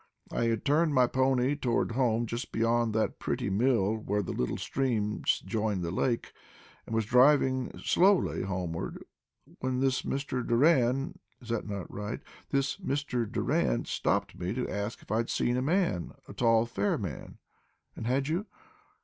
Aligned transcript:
I 0.31 0.45
had 0.45 0.65
turned 0.65 0.95
my 0.95 1.05
pony 1.05 1.55
toward 1.55 1.91
home 1.91 2.25
just 2.25 2.51
beyond 2.51 2.95
that 2.95 3.19
pretty 3.19 3.51
mill 3.51 3.97
where 3.97 4.23
the 4.23 4.31
little 4.31 4.57
streams 4.57 5.43
join 5.45 5.81
the 5.81 5.91
lake, 5.91 6.33
and 6.87 6.95
was 6.95 7.05
driving 7.05 7.71
slowly 7.77 8.41
homeward 8.41 9.05
when 9.59 9.79
this 9.79 10.01
Mr. 10.01 10.43
Doran 10.43 11.19
is 11.39 11.51
not 11.51 11.67
that 11.67 11.85
right? 11.91 12.19
this 12.49 12.77
Mr. 12.77 13.31
Doran 13.31 13.85
stopped 13.85 14.35
me 14.39 14.55
to 14.55 14.67
ask 14.67 15.03
if 15.03 15.11
I 15.11 15.17
had 15.17 15.29
seen 15.29 15.55
a 15.55 15.61
man, 15.61 16.13
a 16.27 16.33
tall, 16.33 16.65
fair 16.65 16.97
man" 16.97 17.37
"And 17.95 18.07
had 18.07 18.27
you?" 18.27 18.47